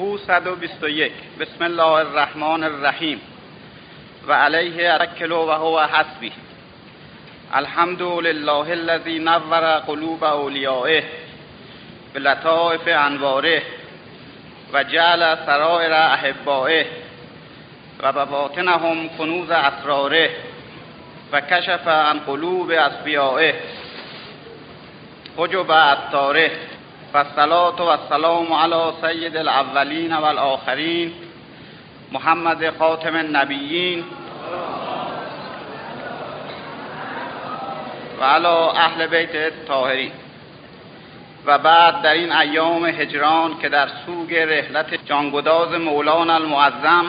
هو 0.00 0.18
121 0.18 1.12
بسم 1.40 1.64
الله 1.64 2.00
الرحمن 2.00 2.64
الرحیم. 2.64 3.20
و 4.28 4.32
علیه 4.32 4.92
اتکل 4.92 5.32
و 5.32 5.50
هو 5.50 5.80
حسبی. 5.80 6.32
الحمد 7.54 8.02
لله 8.02 8.72
الذي 8.72 9.18
نور 9.18 9.78
قلوب 9.78 10.24
اولیائه 10.24 11.04
به 12.14 12.20
لطائف 12.20 12.88
انواره 12.88 13.62
و 14.72 14.84
جعل 14.84 15.36
سرائر 15.46 15.92
احبائه 15.92 16.86
و 18.02 18.12
بباطنهم 18.12 19.08
کنوز 19.08 19.50
اسراره 19.50 20.30
و 21.32 21.40
کشف 21.40 21.88
عن 21.88 22.18
قلوب 22.18 22.70
اصفیائه. 22.70 23.54
حجب 25.36 25.70
اتاره 25.70 26.50
و 27.14 27.18
الصلاة 27.18 27.76
و 27.76 27.88
السلام 27.88 28.52
علی 28.52 28.92
سید 29.00 29.36
الاولین 29.36 30.12
و 30.12 30.24
الاخرین 30.24 31.12
محمد 32.12 32.78
خاتم 32.78 33.14
النبیین 33.14 34.04
و 38.20 38.24
علی 38.24 38.46
اهل 38.76 39.06
بیت 39.06 39.34
الطاهرین. 39.34 40.12
و 41.46 41.58
بعد 41.58 42.02
در 42.02 42.12
این 42.12 42.32
ایام 42.32 42.86
هجران 42.86 43.58
که 43.58 43.68
در 43.68 43.88
سوگ 44.06 44.34
رحلت 44.34 45.06
جانگداز 45.06 45.72
مولانا 45.72 46.34
المعظم 46.34 47.04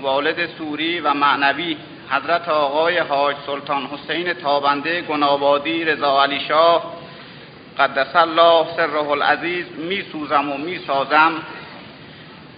والد 0.00 0.48
سوری 0.58 1.00
و 1.00 1.14
معنوی 1.14 1.76
حضرت 2.10 2.48
آقای 2.48 2.98
حاج 2.98 3.36
سلطان 3.46 3.86
حسین 3.86 4.32
تابنده 4.32 5.00
گنابادی 5.00 5.84
رضا 5.84 6.22
علی 6.22 6.40
شاه 6.40 6.97
قدس 7.78 8.16
الله 8.16 8.66
سره 8.76 9.10
العزیز 9.10 9.66
می 9.78 10.02
سوزم 10.12 10.50
و 10.50 10.56
می 10.56 10.78
سازم 10.86 11.32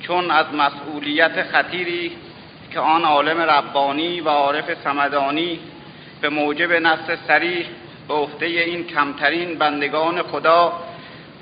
چون 0.02 0.30
از 0.30 0.46
مسئولیت 0.54 1.42
خطیری 1.42 2.12
که 2.72 2.80
آن 2.80 3.04
عالم 3.04 3.40
ربانی 3.40 4.20
و 4.20 4.28
عارف 4.28 4.82
سمدانی 4.84 5.60
به 6.20 6.28
موجب 6.28 6.72
نصر 6.72 7.16
سریح 7.28 7.66
به 8.08 8.14
عهده 8.14 8.46
این 8.46 8.86
کمترین 8.86 9.58
بندگان 9.58 10.22
خدا 10.22 10.72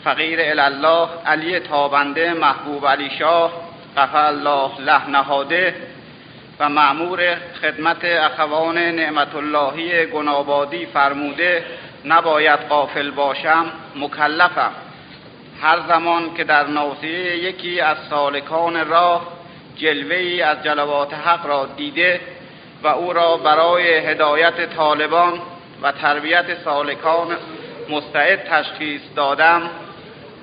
فقیر 0.04 0.40
الله 0.40 1.08
علی 1.26 1.60
تابنده 1.60 2.34
محبوب 2.34 2.86
علی 2.86 3.10
شاه 3.18 3.52
قفل 3.96 4.16
الله 4.16 4.70
له 4.80 5.10
نهاده 5.10 5.74
و 6.60 6.68
معمور 6.68 7.36
خدمت 7.62 8.04
اخوان 8.04 8.78
نعمت 8.78 9.34
اللهی 9.34 10.06
گنابادی 10.06 10.86
فرموده 10.86 11.64
نباید 12.04 12.60
قافل 12.60 13.10
باشم 13.10 13.66
مکلفم. 13.96 14.72
هر 15.62 15.78
زمان 15.88 16.34
که 16.34 16.44
در 16.44 16.66
ناصیه 16.66 17.36
یکی 17.36 17.80
از 17.80 17.96
سالکان 18.10 18.88
راه 18.88 19.26
جلوه 19.76 20.44
از 20.44 20.64
جلوات 20.64 21.14
حق 21.14 21.46
را 21.46 21.66
دیده 21.76 22.20
و 22.82 22.88
او 22.88 23.12
را 23.12 23.36
برای 23.36 23.98
هدایت 23.98 24.74
طالبان 24.76 25.40
و 25.82 25.92
تربیت 25.92 26.62
سالکان 26.64 27.36
مستعد 27.90 28.44
تشخیص 28.44 29.00
دادم 29.16 29.70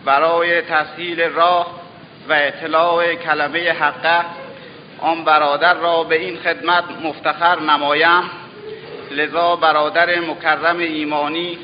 برای 0.05 0.61
تسهیل 0.61 1.21
راه 1.21 1.79
و 2.29 2.33
اطلاع 2.33 3.15
کلمه 3.15 3.71
حقه 3.71 4.25
آن 4.99 5.23
برادر 5.23 5.73
را 5.73 6.03
به 6.03 6.15
این 6.15 6.37
خدمت 6.37 6.83
مفتخر 7.03 7.59
نمایم. 7.59 8.23
لذا 9.11 9.55
برادر 9.55 10.19
مکرم 10.19 10.77
ایمانی 10.77 11.57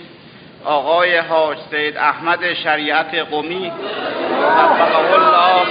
آقای 0.65 1.17
حاج 1.17 1.57
سید 1.71 1.97
احمد 1.97 2.53
شریعت 2.53 3.15
قومی 3.15 3.71
وفقه 4.41 5.13
الله 5.13 5.67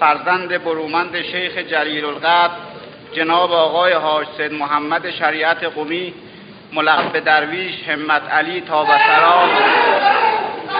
فرزند 0.00 0.64
برومند 0.64 1.22
شیخ 1.22 1.58
جلیل 1.58 2.04
القدر 2.04 2.54
جناب 3.12 3.52
آقای 3.52 3.92
حاج 3.92 4.26
سید 4.36 4.52
محمد 4.52 5.10
شریعت 5.10 5.64
قومی 5.64 6.14
ملقب 6.72 7.20
درویش 7.20 7.88
همت 7.88 8.22
علی 8.32 8.60
تابسرا 8.60 9.48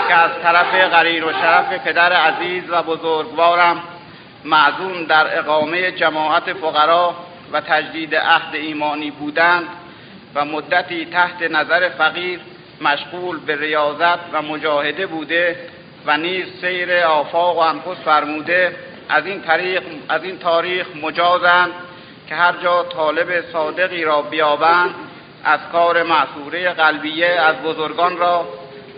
که 0.09 0.15
از 0.15 0.31
طرف 0.43 0.75
غریر 0.75 1.25
و 1.25 1.33
شرف 1.33 1.73
پدر 1.85 2.13
عزیز 2.13 2.63
و 2.71 2.83
بزرگوارم 2.83 3.83
معزوم 4.45 5.05
در 5.05 5.39
اقامه 5.39 5.93
جماعت 5.93 6.53
فقرا 6.53 7.15
و 7.53 7.61
تجدید 7.61 8.15
عهد 8.15 8.55
ایمانی 8.55 9.11
بودند 9.11 9.69
و 10.35 10.45
مدتی 10.45 11.07
تحت 11.07 11.43
نظر 11.43 11.89
فقیر 11.89 12.41
مشغول 12.81 13.39
به 13.47 13.57
ریاضت 13.57 14.19
و 14.33 14.43
مجاهده 14.43 15.07
بوده 15.07 15.57
و 16.07 16.17
نیز 16.17 16.47
سیر 16.61 16.93
آفاق 16.93 17.57
و 17.57 17.61
انفس 17.61 18.01
فرموده 18.05 18.77
از 19.09 19.27
این, 19.27 19.43
تاریخ 19.43 19.83
از 20.09 20.25
این 20.25 20.39
تاریخ 20.39 20.87
مجازند 21.03 21.71
که 22.29 22.35
هر 22.35 22.55
جا 22.63 22.83
طالب 22.83 23.45
صادقی 23.53 24.05
را 24.05 24.23
بیابند 24.23 24.95
از 25.45 25.61
کار 25.73 26.03
معصوره 26.03 26.71
قلبیه 26.71 27.27
از 27.27 27.57
بزرگان 27.57 28.17
را 28.17 28.49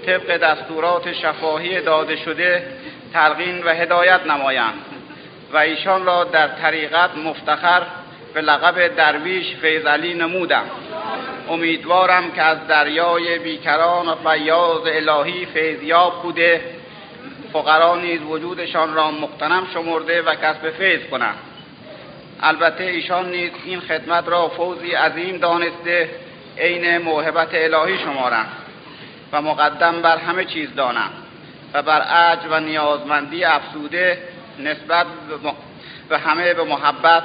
طبق 0.06 0.36
دستورات 0.36 1.12
شفاهی 1.12 1.80
داده 1.80 2.16
شده 2.16 2.66
تلقین 3.12 3.62
و 3.64 3.68
هدایت 3.68 4.26
نمایند 4.26 4.74
و 5.52 5.56
ایشان 5.56 6.04
را 6.04 6.24
در 6.24 6.48
طریقت 6.48 7.16
مفتخر 7.16 7.82
به 8.34 8.40
لقب 8.40 8.96
درویش 8.96 9.56
فیضعلی 9.56 10.14
نمودم. 10.14 10.64
امیدوارم 11.48 12.32
که 12.32 12.42
از 12.42 12.66
دریای 12.66 13.38
بیکران 13.38 14.08
و 14.08 14.14
فیاض 14.14 14.82
الهی 14.86 15.46
فیضیاب 15.46 16.22
بوده. 16.22 16.60
فقرا 17.52 17.96
نیز 17.96 18.22
وجودشان 18.22 18.94
را 18.94 19.10
مقتنم 19.10 19.66
شمرده 19.74 20.22
و 20.22 20.34
کسب 20.34 20.70
فیض 20.70 21.00
کنند 21.10 21.38
البته 22.40 22.84
ایشان 22.84 23.30
نیز 23.30 23.50
این 23.64 23.80
خدمت 23.80 24.28
را 24.28 24.48
فوزی 24.48 24.90
عظیم 24.90 25.36
دانسته 25.36 26.10
عین 26.58 26.98
موهبت 26.98 27.48
الهی 27.52 27.98
شمارند 27.98 28.48
و 29.32 29.42
مقدم 29.42 30.02
بر 30.02 30.16
همه 30.16 30.44
چیز 30.44 30.74
دانند 30.74 31.12
و 31.74 31.82
بر 31.82 32.00
عج 32.00 32.38
و 32.50 32.60
نیازمندی 32.60 33.44
افسوده 33.44 34.18
نسبت 34.58 35.06
به 36.08 36.18
همه 36.18 36.54
به 36.54 36.64
محبت 36.64 37.22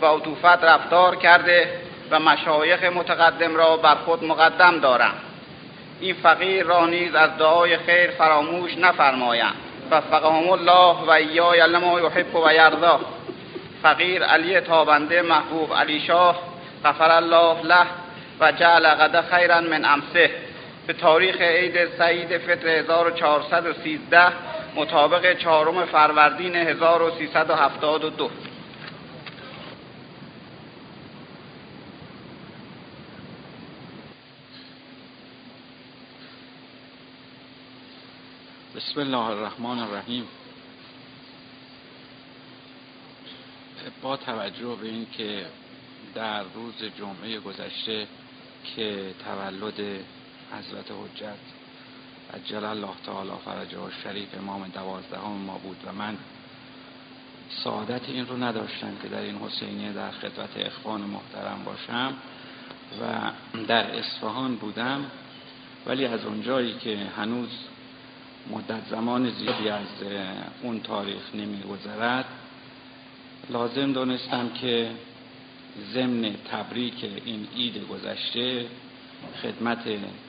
و 0.00 0.06
عطوفت 0.06 0.64
رفتار 0.64 1.16
کرده 1.16 1.68
و 2.10 2.20
مشایخ 2.20 2.84
متقدم 2.84 3.56
را 3.56 3.76
بر 3.76 3.94
خود 3.94 4.24
مقدم 4.24 4.80
دارم. 4.80 5.14
این 6.00 6.14
فقیر 6.14 6.66
را 6.66 6.86
نیز 6.86 7.14
از 7.14 7.36
دعای 7.38 7.76
خیر 7.76 8.10
فراموش 8.10 8.78
نفرمایند 8.78 9.54
وفقهم 9.90 10.50
الله 10.50 10.96
و 11.06 11.10
ایای 11.10 11.66
لما 11.66 12.00
یحب 12.00 12.36
و 12.36 12.52
یرضا. 12.52 13.00
فقیر 13.82 14.22
علی 14.22 14.60
تابنده 14.60 15.22
محبوب 15.22 15.74
علی 15.74 16.00
شاه 16.00 16.36
غفر 16.84 17.10
الله 17.10 17.62
له 17.62 17.86
و 18.40 18.52
جعل 18.52 18.88
غد 18.88 19.24
خیرا 19.30 19.60
من 19.60 19.84
امسه. 19.84 20.30
به 20.86 20.92
تاریخ 20.92 21.40
عید 21.40 21.88
سعید 21.98 22.38
فطر 22.38 22.68
1413 22.68 24.32
مطابق 24.76 25.38
چهارم 25.38 25.84
فروردین 25.84 26.56
1372 26.56 28.30
بسم 38.78 39.00
الله 39.00 39.26
الرحمن 39.26 39.78
الرحیم. 39.78 40.24
با 44.02 44.16
توجه 44.16 44.76
به 44.80 44.88
اینکه 44.88 45.46
در 46.14 46.42
روز 46.42 46.74
جمعه 46.98 47.40
گذشته 47.40 48.06
که 48.76 49.14
تولد 49.24 49.80
حضرت 50.52 50.90
حجت 50.90 51.38
عجل 52.34 52.64
الله 52.64 52.94
تعالی 53.06 53.30
فرجه 53.44 53.78
شریف 54.04 54.28
امام 54.38 54.68
دوازدهم 54.68 55.32
ما 55.32 55.58
بود 55.58 55.76
و 55.86 55.92
من 55.92 56.16
سعادت 57.64 58.08
این 58.08 58.26
رو 58.26 58.44
نداشتم 58.44 58.96
که 59.02 59.08
در 59.08 59.20
این 59.20 59.38
حسینیه 59.38 59.92
در 59.92 60.10
خدمت 60.10 60.56
اخوان 60.56 61.00
محترم 61.00 61.64
باشم 61.64 62.14
و 63.00 63.30
در 63.66 63.98
اصفهان 63.98 64.56
بودم. 64.56 65.10
ولی 65.86 66.04
از 66.06 66.24
اونجایی 66.24 66.74
که 66.78 66.98
هنوز 67.16 67.48
مدت 68.50 68.88
زمان 68.90 69.30
زیادی 69.30 69.68
از 69.68 69.86
اون 70.62 70.80
تاریخ 70.80 71.34
نمیگذرد. 71.34 72.24
لازم 73.50 73.92
دانستم 73.92 74.48
که 74.48 74.90
ضمن 75.94 76.34
تبریک 76.50 77.04
این 77.24 77.48
عید 77.56 77.88
گذشته 77.88 78.66
خدمت 79.42 79.78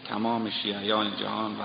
تمام 0.09 0.49
شیعیان 0.49 1.15
جهان 1.19 1.51
و 1.51 1.63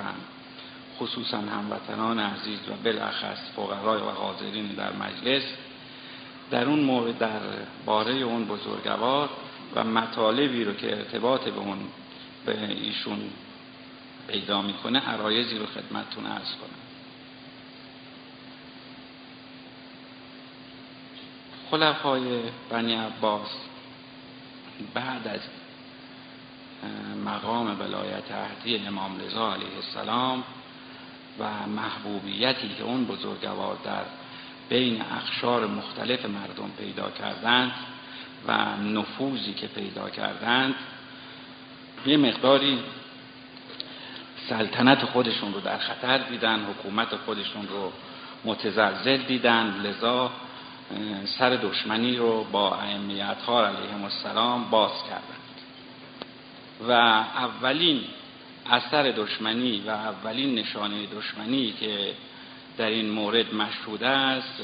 خصوصا 0.98 1.38
هموطنان 1.38 2.20
عزیز 2.20 2.58
و 2.68 2.72
بالاخص 2.84 3.38
فقرای 3.56 4.02
و 4.02 4.10
حاضرین 4.10 4.66
در 4.66 4.92
مجلس 4.92 5.42
در 6.50 6.64
اون 6.64 6.80
مورد 6.80 7.18
در 7.18 7.40
باره 7.86 8.14
اون 8.14 8.44
بزرگوار 8.44 9.28
و 9.74 9.84
مطالبی 9.84 10.64
رو 10.64 10.72
که 10.72 10.96
ارتباط 10.96 11.40
به 11.40 11.60
اون 11.60 11.78
به 12.46 12.64
ایشون 12.70 13.18
پیدا 14.28 14.62
می‌کنه 14.62 15.00
عرایزی 15.00 15.58
رو 15.58 15.66
خدمتتون 15.66 16.26
ارز 16.26 16.54
کنم. 16.54 16.84
خلفای 21.70 22.40
بنی 22.70 22.94
عباس 22.94 23.48
بعد 24.94 25.28
از 25.28 25.40
مقام 27.24 27.80
ولایت 27.80 28.32
عهدی 28.32 28.86
امام 28.86 29.20
رضا 29.20 29.52
علیه 29.52 29.76
السلام 29.76 30.44
و 31.38 31.66
محبوبیتی 31.66 32.68
که 32.78 32.82
اون 32.84 33.04
بزرگوار 33.04 33.78
در 33.84 34.04
بین 34.68 35.02
اخشار 35.02 35.66
مختلف 35.66 36.24
مردم 36.24 36.70
پیدا 36.78 37.10
کردند 37.10 37.72
و 38.48 38.76
نفوذی 38.76 39.54
که 39.54 39.66
پیدا 39.66 40.10
کردند 40.10 40.74
یه 42.06 42.16
مقداری 42.16 42.78
سلطنت 44.48 45.04
خودشون 45.04 45.54
رو 45.54 45.60
در 45.60 45.78
خطر 45.78 46.18
دیدن 46.18 46.64
حکومت 46.64 47.16
خودشون 47.16 47.68
رو 47.68 47.92
متزلزل 48.44 49.16
دیدن. 49.16 49.80
لذا 49.84 50.30
سر 51.38 51.50
دشمنی 51.50 52.16
رو 52.16 52.44
با 52.44 52.74
ائمه 52.74 53.30
اطهار 53.30 53.64
علیهم 53.64 54.04
السلام 54.04 54.70
باز 54.70 54.92
کردند 55.08 55.44
و 56.88 56.92
اولین 56.92 58.00
اثر 58.70 59.02
دشمنی 59.02 59.82
و 59.86 59.90
اولین 59.90 60.54
نشانه 60.54 61.06
دشمنی 61.06 61.74
که 61.80 62.14
در 62.76 62.86
این 62.86 63.10
مورد 63.10 63.54
مشهود 63.54 64.04
است 64.04 64.62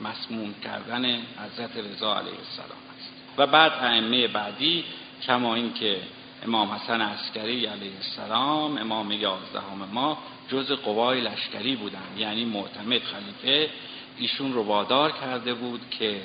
مسموم 0.00 0.54
کردن 0.64 1.04
حضرت 1.14 1.76
رضا 1.76 2.18
علیه 2.18 2.38
السلام 2.38 2.84
است. 2.96 3.12
و 3.38 3.46
بعد 3.46 3.72
ائمه 3.72 4.28
بعدی 4.28 4.84
کما 5.26 5.54
اینکه 5.54 5.98
امام 6.44 6.70
حسن 6.70 7.00
عسکری 7.00 7.66
علیه 7.66 7.92
السلام 7.96 8.78
امام 8.78 9.12
یازدهم 9.12 9.88
ما 9.92 10.18
جز 10.48 10.72
قوای 10.72 11.20
لشکری 11.20 11.76
بودند 11.76 12.18
یعنی 12.18 12.44
معتمد 12.44 13.02
خلیفه 13.02 13.70
ایشون 14.16 14.52
رو 14.52 14.62
وادار 14.62 15.12
کرده 15.12 15.54
بود 15.54 15.80
که 15.90 16.20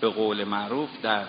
به 0.00 0.08
قول 0.08 0.44
معروف 0.44 0.88
در 1.02 1.24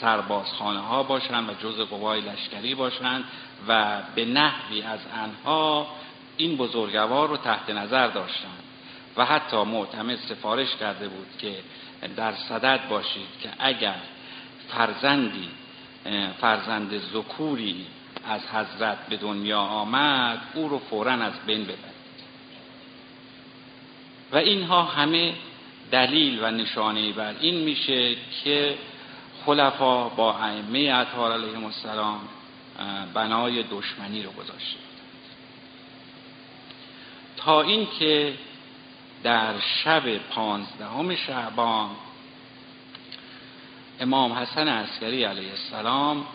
سربازخانه 0.00 0.80
ها 0.80 1.02
باشند 1.02 1.48
و 1.48 1.52
جز 1.52 1.80
قوای 1.80 2.20
لشکری 2.20 2.74
باشند 2.74 3.24
و 3.68 4.02
به 4.14 4.24
نحوی 4.24 4.82
از 4.82 5.00
انها 5.14 5.86
این 6.36 6.56
بزرگوار 6.56 7.28
رو 7.28 7.36
تحت 7.36 7.70
نظر 7.70 8.06
داشتند 8.06 8.62
و 9.16 9.24
حتی 9.24 9.56
معتمد 9.56 10.16
سفارش 10.16 10.76
کرده 10.76 11.08
بود 11.08 11.26
که 11.38 11.54
در 12.16 12.32
صدد 12.32 12.88
باشید 12.88 13.28
که 13.42 13.48
اگر 13.58 14.00
فرزندی 14.68 15.48
فرزند 16.40 16.98
ذکوری 16.98 17.86
از 18.24 18.40
حضرت 18.46 18.98
به 19.08 19.16
دنیا 19.16 19.60
آمد 19.60 20.40
او 20.54 20.68
رو 20.68 20.78
فورا 20.78 21.12
از 21.12 21.32
بین 21.46 21.62
ببرید 21.62 21.98
و 24.32 24.36
اینها 24.36 24.82
همه 24.82 25.34
دلیل 25.90 26.38
و 26.42 26.50
نشانه 26.50 27.12
بر 27.12 27.34
این 27.40 27.54
میشه 27.54 28.16
که 28.44 28.78
خلفا 29.46 30.08
با 30.08 30.34
ائمه 30.38 30.78
اطهار 30.78 31.32
علیهم 31.32 31.64
السلام 31.64 32.20
بنای 33.14 33.62
دشمنی 33.62 34.22
رو 34.22 34.30
گذاشته 34.30 34.78
تا 37.36 37.62
اینکه 37.62 38.34
در 39.22 39.54
شب 39.84 40.18
پانزدهم 40.18 41.14
شعبان 41.14 41.90
امام 44.00 44.32
حسن 44.32 44.68
عسکری 44.68 45.24
علیه 45.24 45.50
السلام 45.50 46.26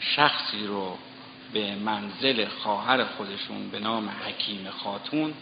شخصی 0.00 0.66
رو 0.66 0.98
به 1.52 1.74
منزل 1.74 2.48
خواهر 2.48 3.04
خودشون 3.04 3.68
به 3.70 3.78
نام 3.78 4.08
حکیم 4.08 4.70
خاتون 4.70 5.34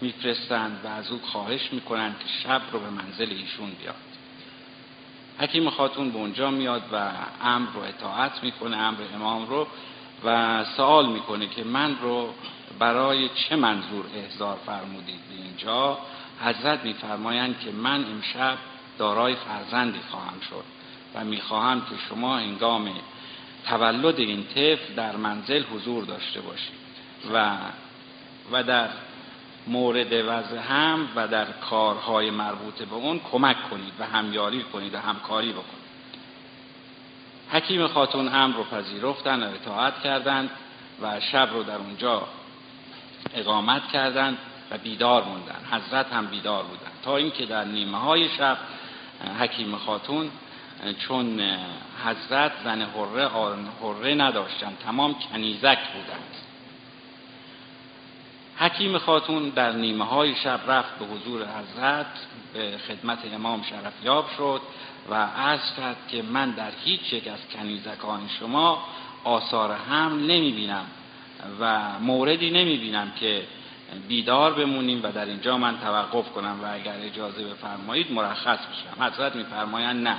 میفرستند 0.00 0.80
و 0.84 0.88
از 0.88 1.10
او 1.10 1.20
خواهش 1.22 1.72
می‌کنند 1.72 2.18
که 2.18 2.26
شب 2.42 2.62
رو 2.72 2.78
به 2.78 2.90
منزل 2.90 3.30
ایشون 3.30 3.70
بیاد. 3.70 3.94
حکیم 5.38 5.70
خاتون 5.70 6.10
به 6.10 6.18
اونجا 6.18 6.50
میاد 6.50 6.82
و 6.92 7.10
امر 7.42 7.70
رو 7.70 7.80
اطاعت 7.80 8.42
می‌کنه 8.42 8.76
امر 8.76 8.98
امام 9.14 9.46
رو 9.46 9.66
و 10.24 10.64
سوال 10.64 11.06
می‌کنه 11.06 11.48
که 11.48 11.64
من 11.64 11.96
رو 11.98 12.34
برای 12.78 13.28
چه 13.28 13.56
منظور 13.56 14.04
احضار 14.14 14.58
فرمودید؟ 14.66 15.20
به 15.28 15.34
اینجا 15.44 15.98
حضرت 16.40 16.84
میفرمایند 16.84 17.60
که 17.60 17.70
من 17.70 18.04
امشب 18.04 18.58
دارای 18.98 19.34
فرزندی 19.34 20.00
خواهم 20.10 20.40
شد. 20.50 20.79
و 21.14 21.24
می‌خواهم 21.24 21.80
که 21.80 21.94
شما 22.08 22.36
انگام 22.36 22.90
تولد 23.66 24.18
این 24.18 24.46
طفل 24.46 24.94
در 24.96 25.16
منزل 25.16 25.62
حضور 25.62 26.04
داشته 26.04 26.40
باشید 26.40 26.80
و 27.34 27.56
و 28.52 28.62
در 28.62 28.88
مورد 29.66 30.12
وضع 30.12 30.58
هم 30.58 31.08
و 31.16 31.28
در 31.28 31.46
کارهای 31.52 32.30
مربوط 32.30 32.82
به 32.82 32.94
اون 32.94 33.20
کمک 33.32 33.70
کنید 33.70 33.92
و 33.98 34.06
همیاری 34.06 34.62
کنید 34.62 34.94
و 34.94 34.98
همکاری 34.98 35.52
بکنید. 35.52 35.80
حکیم 37.50 37.86
خاتون 37.86 38.34
امر 38.34 38.56
رو 38.56 38.64
پذیرفتن 38.64 39.42
و 39.42 39.46
اطاعت 39.46 40.02
کردند 40.02 40.50
و 41.02 41.20
شب 41.20 41.48
رو 41.52 41.62
در 41.62 41.76
اونجا 41.76 42.22
اقامت 43.34 43.88
کردند 43.92 44.38
و 44.70 44.78
بیدار 44.78 45.24
موندن. 45.24 45.60
حضرت 45.70 46.12
هم 46.12 46.26
بیدار 46.26 46.62
بودند 46.62 46.92
تا 47.02 47.16
اینکه 47.16 47.46
در 47.46 47.64
نیمه 47.64 47.98
های 47.98 48.28
شب 48.28 48.58
حکیم 49.40 49.76
خاتون 49.76 50.30
چون 50.98 51.40
حضرت 52.04 52.52
زن 52.64 52.82
حره 52.82 53.28
حره 53.82 54.14
نداشتند 54.14 54.78
تمام 54.84 55.14
کنیزک 55.14 55.78
بودند. 55.92 56.34
حکیم 58.58 58.98
خاتون 58.98 59.48
در 59.48 59.72
نیمه 59.72 60.04
های 60.04 60.34
شب 60.34 60.60
رفت 60.68 60.98
به 60.98 61.04
حضور 61.04 61.42
حضرت 61.42 62.06
به 62.52 62.78
خدمت 62.88 63.18
امام 63.34 63.62
شرفیاب 63.62 64.26
شد 64.36 64.60
و 65.10 65.14
عرض 65.14 65.74
کرد 65.76 65.96
که 66.08 66.22
من 66.22 66.50
در 66.50 66.70
هیچ 66.84 67.12
یک 67.12 67.28
از 67.28 67.38
کنیزکان 67.52 68.20
شما 68.40 68.84
آثار 69.24 69.72
هم 69.72 70.26
نمی 70.26 70.52
بینم 70.52 70.86
و 71.60 71.80
موردی 72.00 72.50
نمی 72.50 72.76
بینم 72.76 73.12
که 73.20 73.42
بیدار 74.08 74.54
بمونیم 74.54 75.00
و 75.02 75.12
در 75.12 75.24
اینجا 75.24 75.58
من 75.58 75.78
توقف 75.78 76.32
کنم 76.32 76.60
و 76.62 76.74
اگر 76.74 76.96
اجازه 77.02 77.44
بفرمایید 77.44 78.12
مرخص 78.12 78.58
بشم. 78.58 79.04
حضرت 79.04 79.36
میفرمایند 79.36 80.08
نه. 80.08 80.16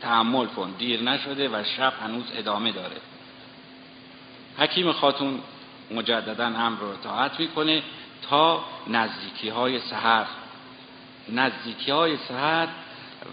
تحمل 0.00 0.46
کن. 0.46 0.74
دیر 0.78 1.02
نشده 1.02 1.48
و 1.48 1.64
شب 1.76 1.92
هنوز 2.02 2.24
ادامه 2.34 2.72
داره. 2.72 2.96
حکیم 4.58 4.92
خاتون 4.92 5.40
مجددا 5.90 6.46
امر 6.46 6.80
رو 6.80 6.88
اطاعت 6.88 7.40
می‌کنه 7.40 7.82
تا 8.22 8.64
نزدیکی 8.86 9.48
های 9.48 9.80
سهر 9.80 10.26
نزدیکی 11.28 11.90
های 11.90 12.16
سهر 12.16 12.68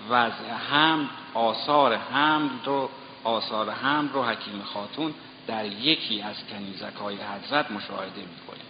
وضع 0.09 0.49
هم 0.71 1.09
آثار 1.33 1.93
هم 1.93 2.49
رو 2.65 2.89
آثار 3.23 3.69
هم 3.69 4.09
رو 4.13 4.23
حکیم 4.23 4.61
خاتون 4.63 5.13
در 5.47 5.65
یکی 5.65 6.21
از 6.21 6.35
کنیزک 6.51 6.95
های 6.95 7.15
حضرت 7.15 7.71
مشاهده 7.71 8.21
می‌کنه. 8.21 8.63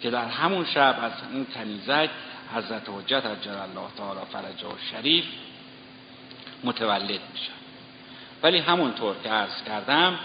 که 0.00 0.10
در 0.10 0.24
همون 0.24 0.64
شب 0.64 0.98
از 1.02 1.12
اون 1.32 1.46
کنیزک 1.54 2.10
حضرت 2.54 2.88
حجت 2.88 3.26
عجل 3.26 3.50
الله 3.50 3.88
تعالی 3.96 4.20
فرجه 4.32 4.68
شریف 4.90 5.24
متولد 6.64 7.20
میشن 7.32 7.52
ولی 8.42 8.58
همونطور 8.58 9.16
که 9.22 9.28
عرض 9.28 9.62
کردم 9.66 10.18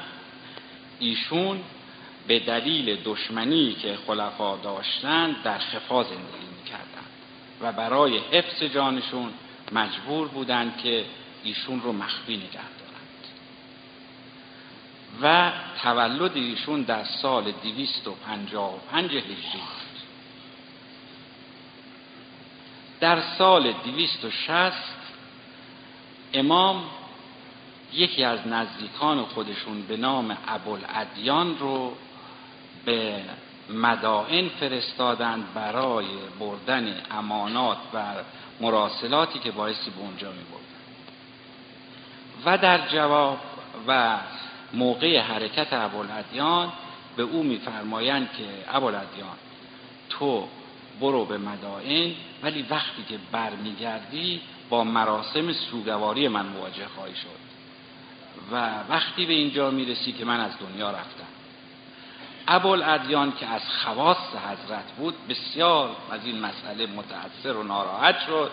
ایشون 1.00 1.64
به 2.28 2.40
دلیل 2.40 2.98
دشمنی 3.06 3.74
که 3.74 3.98
خلفا 4.08 4.58
داشتن 4.58 5.36
در 5.44 5.58
خفا 5.58 6.04
زندگی 6.04 6.48
می‌کردن 6.60 7.06
و 7.62 7.72
برای 7.72 8.18
حفظ 8.18 8.64
جانشون 8.64 9.34
مجبور 9.72 10.28
بودند 10.28 10.78
که 10.78 11.06
ایشون 11.44 11.82
رو 11.82 11.92
مخفی 11.92 12.38
نگه 12.38 12.50
دارند. 12.52 13.24
و 15.22 15.52
تولد 15.84 16.38
ایشون 16.38 16.82
در 16.82 17.04
سال 17.04 17.44
255 17.64 19.12
هجری 19.12 19.36
بود 19.54 19.94
در 23.00 23.22
سال 23.38 23.72
260 23.72 25.03
امام 26.34 26.84
یکی 27.94 28.24
از 28.24 28.48
نزدیکان 28.48 29.26
خودشون 29.26 29.82
به 29.82 29.98
نام 29.98 30.38
ابوالادیان 30.48 31.58
رو 31.60 31.94
به 32.86 33.22
مدائن 33.70 34.50
فرستادند 34.50 35.54
برای 35.54 36.06
بردن 36.40 37.02
امانات 37.12 37.78
و 37.94 38.04
مراسلاتی 38.62 39.40
که 39.40 39.52
بایستی 39.52 39.90
به 39.90 40.00
اونجا 40.00 40.32
می 40.32 40.44
بردن. 40.44 40.64
و 42.46 42.58
در 42.58 42.88
جواب 42.88 43.40
و 43.88 44.18
موقع 44.74 45.20
حرکت 45.20 45.68
ابوالادیان 45.72 46.72
به 47.16 47.24
او 47.24 47.44
میفرمایند 47.44 48.30
که 48.38 48.76
ابوالادیان 48.76 49.38
تو 50.10 50.48
برو 51.02 51.26
به 51.26 51.38
مدائن 51.38 52.12
ولی 52.44 52.66
وقتی 52.70 53.04
که 53.10 53.20
برمیگردی 53.32 54.42
با 54.70 54.84
مراسم 54.84 55.54
سوگواری 55.54 56.28
من 56.28 56.46
مواجه 56.46 56.88
خواهی 56.96 57.16
شد. 57.16 57.44
و 58.52 58.70
وقتی 58.90 59.26
به 59.26 59.34
اینجا 59.34 59.72
می‌رسی 59.72 60.12
که 60.12 60.26
من 60.26 60.40
از 60.40 60.52
دنیا 60.60 60.92
رفتم. 60.92 61.28
ابوالادیان 62.48 63.34
که 63.40 63.48
از 63.48 63.62
خواص 63.84 64.18
حضرت 64.18 64.92
بود 64.98 65.16
بسیار 65.30 65.90
از 66.12 66.26
این 66.26 66.40
مسئله 66.40 66.86
متأثر 66.86 67.58
و 67.58 67.64
ناراحت 67.64 68.20
شد 68.20 68.52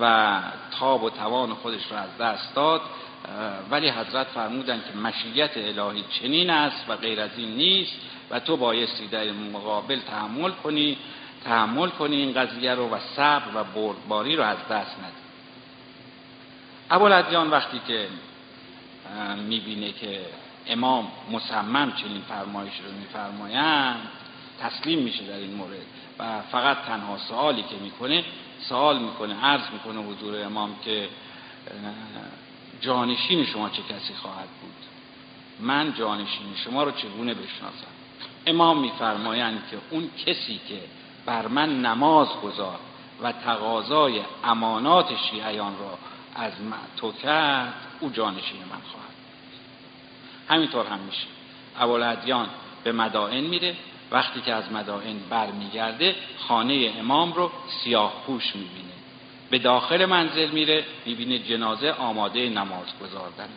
و 0.00 0.38
تاب 0.78 1.02
و 1.02 1.10
توان 1.10 1.54
خودش 1.54 1.92
را 1.92 1.98
از 1.98 2.18
دست 2.18 2.54
داد. 2.54 2.80
ولی 3.70 3.88
حضرت 3.88 4.26
فرمودند 4.26 4.84
که 4.84 4.98
مشیت 4.98 5.50
الهی 5.56 6.04
چنین 6.20 6.50
است 6.50 6.84
و 6.88 6.96
غیر 6.96 7.20
از 7.20 7.30
این 7.36 7.56
نیست 7.56 7.92
و 8.30 8.40
تو 8.40 8.56
بایستی 8.56 9.06
در 9.06 9.30
مقابل 9.30 9.98
تحمل 10.00 10.50
کنی 10.50 10.98
تحمل 11.44 11.88
کنی 11.88 12.16
این 12.16 12.32
قضیه 12.32 12.74
رو 12.74 12.88
و 12.88 12.98
صبر 13.16 13.48
و 13.54 13.64
بردباری 13.64 14.36
رو 14.36 14.42
از 14.42 14.58
دست 14.58 14.98
ندی 14.98 15.22
ابوالادیان 16.92 17.50
وقتی 17.50 17.80
که 17.86 18.08
می‌بینه 19.48 19.92
که 19.92 20.20
امام 20.66 21.08
مصمم 21.30 21.92
چنین 21.92 22.20
فرمایش 22.28 22.72
رو 22.84 22.92
میفرمایند 22.98 24.08
تسلیم 24.60 24.98
میشه 24.98 25.24
در 25.24 25.36
این 25.36 25.54
مورد 25.54 25.86
و 26.18 26.40
فقط 26.40 26.76
تنها 26.86 27.18
سوالی 27.18 27.62
که 27.62 27.76
می‌کنه 27.82 28.24
سوال 28.68 28.98
می‌کنه 28.98 29.44
عرض 29.44 29.70
می‌کنه 29.72 30.02
حضور 30.02 30.44
امام 30.44 30.76
که 30.84 31.08
جانشین 32.80 33.44
شما 33.44 33.68
چه 33.68 33.82
کسی 33.82 34.14
خواهد 34.14 34.48
بود؟ 34.60 34.74
من 35.60 35.94
جانشین 35.94 36.46
شما 36.64 36.82
رو 36.82 36.90
چگونه 36.90 37.34
بشناسم؟ 37.34 37.92
امام 38.46 38.80
میفرمایند 38.80 39.62
که 39.70 39.76
اون 39.90 40.10
کسی 40.26 40.60
که 40.68 40.80
بر 41.26 41.46
من 41.46 41.82
نماز 41.82 42.28
گذار 42.42 42.78
و 43.22 43.32
تقاضای 43.32 44.20
امانات 44.44 45.16
شیعیان 45.30 45.78
را 45.78 45.98
از 46.34 46.52
تو 46.96 47.12
کرد 47.12 47.74
او 48.00 48.10
جانشین 48.10 48.58
من 48.58 48.80
خواهد 48.92 49.12
همینطور 50.48 50.86
هم 50.86 50.98
میشه. 50.98 51.26
ابوالعدیان 51.78 52.48
به 52.84 52.92
مدائن 52.92 53.40
میره. 53.40 53.76
وقتی 54.10 54.40
که 54.40 54.52
از 54.52 54.72
مدائن 54.72 55.18
برمیگرده 55.30 56.16
خانه 56.48 56.92
امام 56.98 57.32
رو 57.32 57.50
سیاه 57.84 58.12
پوش 58.26 58.56
می‌بینه. 58.56 58.92
به 59.50 59.58
داخل 59.58 60.06
منزل 60.06 60.50
میره 60.50 60.84
می‌بینه 61.06 61.38
جنازه 61.38 61.90
آماده 61.90 62.48
نماز 62.48 62.86
گذاردن 63.00 63.48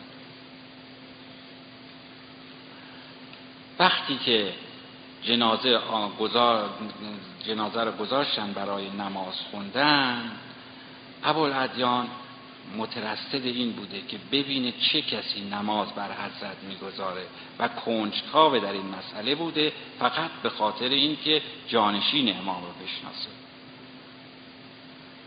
وقتی 3.78 4.18
که 4.24 4.52
جنازه 5.22 5.80
گذار 6.18 6.70
جنازه 7.46 7.84
رو 7.84 7.92
گذاشتن 7.92 8.52
برای 8.52 8.90
نماز 8.90 9.34
خوندن 9.50 10.30
ابوالعدیان 11.24 12.08
مترصد 12.76 13.44
این 13.44 13.72
بوده 13.72 14.00
که 14.08 14.18
ببینه 14.32 14.72
چه 14.72 15.02
کسی 15.02 15.40
نماز 15.40 15.88
بر 15.92 16.08
حضرت 16.12 16.56
می‌گذاره 16.68 17.26
و 17.58 17.68
کنجکاو 17.68 18.58
در 18.58 18.72
این 18.72 18.94
مسئله 18.98 19.34
بوده 19.34 19.72
فقط 19.98 20.30
به 20.42 20.50
خاطر 20.50 20.88
اینکه 20.88 21.42
جانشین 21.68 22.38
امام 22.38 22.62
رو 22.62 22.84
بشناسه. 22.84 23.28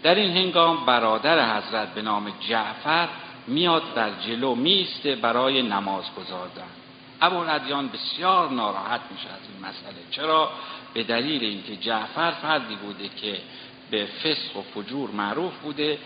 در 0.03 0.15
این 0.15 0.37
هنگام 0.37 0.85
برادر 0.85 1.57
حضرت 1.57 1.93
به 1.93 2.01
نام 2.01 2.33
جعفر 2.49 3.07
میاد 3.47 3.93
در 3.93 4.09
جلو 4.27 4.55
میسته 4.55 5.15
برای 5.15 5.61
نماز 5.61 6.03
گذاردن. 6.17 6.69
ابوالعدیان 7.21 7.89
بسیار 7.89 8.49
ناراحت 8.49 9.01
میشه 9.11 9.27
از 9.27 9.39
این 9.53 9.69
مسئله. 9.69 10.03
چرا؟ 10.11 10.51
به 10.93 11.03
دلیل 11.03 11.43
اینکه 11.43 11.75
جعفر 11.75 12.31
فردی 12.31 12.75
بوده 12.75 13.09
که 13.09 13.41
به 13.91 14.05
فسق 14.05 14.57
و 14.57 14.61
فجور 14.61 15.11
معروف 15.11 15.53
بوده 15.57 15.97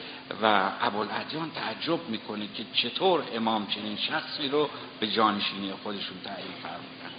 و 0.42 0.72
ابوالعدیان 0.82 1.52
تعجب 1.52 2.10
می‌کنه 2.10 2.48
که 2.56 2.64
چطور 2.74 3.24
امام 3.36 3.68
چنین 3.68 3.98
شخصی 3.98 4.48
رو 4.48 4.70
به 5.00 5.08
جانشینی 5.08 5.72
خودشون 5.84 6.18
تعیین 6.24 6.54
فرمودن. 6.64 7.16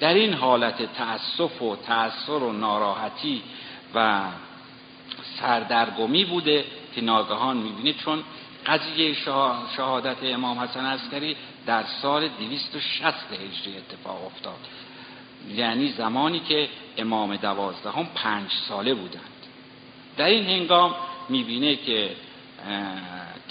در 0.00 0.14
این 0.14 0.34
حالت 0.34 0.94
تأسف 0.94 1.62
و 1.62 1.76
تأثر 1.76 2.32
و 2.32 2.52
ناراحتی 2.52 3.42
و 3.94 4.22
سردرگمی 5.40 6.24
بوده 6.24 6.64
که 6.94 7.00
ناگهان 7.00 7.56
می‌بینید 7.56 7.96
چون 7.96 8.22
قضیه 8.66 9.14
شهادت 9.76 10.16
امام 10.22 10.58
حسن 10.58 10.86
عسکری 10.86 11.36
در 11.66 11.84
سال 12.02 12.28
260 12.28 13.32
هجری 13.32 13.76
اتفاق 13.76 14.24
افتاد. 14.26 14.58
یعنی 15.54 15.92
زمانی 15.92 16.40
که 16.40 16.68
امام 16.96 17.36
دوازدهم 17.36 18.06
پنج 18.14 18.50
ساله 18.68 18.94
بودند 18.94 19.39
در 20.20 20.26
این 20.26 20.46
هنگام 20.46 20.94
می‌بینه 21.28 21.76
که 21.76 22.16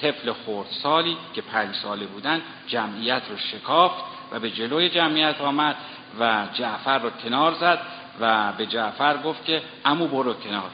طفل 0.02 0.34
خردسالی 0.34 1.18
که 1.34 1.42
پنج 1.42 1.76
ساله 1.76 2.06
بودن 2.06 2.42
جمعیت 2.68 3.22
رو 3.30 3.38
شکافت 3.38 4.04
و 4.32 4.40
به 4.40 4.52
جلوی 4.52 4.90
جمعیت 4.90 5.42
آمد 5.42 5.76
و 6.20 6.48
جعفر 6.54 7.00
رو 7.00 7.10
کنار 7.10 7.54
زد 7.54 7.80
و 8.20 8.54
به 8.54 8.66
جعفر 8.66 9.18
گفت 9.18 9.46
که 9.46 9.62
امو 9.86 10.08
برو 10.08 10.34
کنار. 10.34 10.70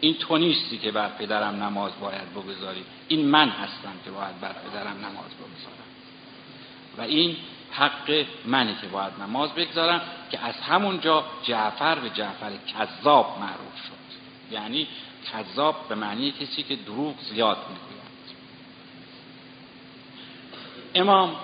این 0.00 0.14
تو 0.14 0.38
نیستی 0.38 0.78
که 0.78 0.90
بر 0.90 1.08
پدرم 1.08 1.62
نماز 1.62 1.92
باید 2.00 2.32
بگذاری. 2.34 2.84
این 3.08 3.26
من 3.26 3.48
هستم 3.48 3.92
که 4.04 4.10
باید 4.10 4.40
بر 4.40 4.52
پدرم 4.52 4.96
نماز 4.96 5.30
بگذارم. 5.40 5.88
و 6.98 7.02
این 7.02 7.36
حق 7.72 8.26
منه 8.46 8.76
که 8.80 8.86
باید 8.86 9.12
نماز 9.20 9.52
بگذارم 9.52 10.00
که 10.30 10.38
از 10.46 10.54
همونجا 10.54 11.24
جعفر 11.42 11.94
به 11.94 12.10
جعفر 12.10 12.50
کذاب 12.66 13.38
معروف 13.40 13.76
شد. 13.86 14.07
یعنی 14.50 14.88
کذاب 15.32 15.88
به 15.88 15.94
معنی 15.94 16.30
کسی 16.32 16.62
که 16.62 16.76
دروغ 16.76 17.14
زیاد 17.20 17.56
می‌گوید. 17.56 17.98
امام 20.94 21.36